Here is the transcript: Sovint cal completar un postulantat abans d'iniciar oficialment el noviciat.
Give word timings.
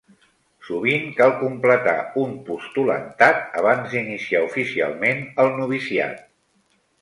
Sovint 0.67 1.03
cal 1.17 1.33
completar 1.41 1.93
un 2.21 2.33
postulantat 2.47 3.45
abans 3.61 3.93
d'iniciar 3.93 4.43
oficialment 4.47 5.23
el 5.45 5.53
noviciat. 5.61 6.27